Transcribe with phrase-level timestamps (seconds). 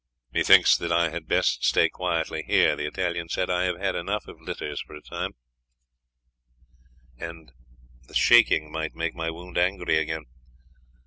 [0.33, 3.51] "Methinks that I had best stay quietly here," the Italian said.
[3.51, 5.35] "I have had enough of litters for a time,
[7.19, 7.51] and
[8.07, 10.25] the shaking might make my wound angry again."